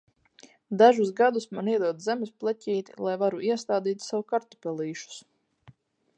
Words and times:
Dažus 0.81 1.11
gadus 1.19 1.45
man 1.57 1.69
iedod 1.73 2.01
zemes 2.05 2.31
pleķīti, 2.45 2.97
lai 3.09 3.15
varu 3.25 3.45
iestādīt 3.51 4.09
sev 4.09 4.27
kartupelīšus. 4.35 5.23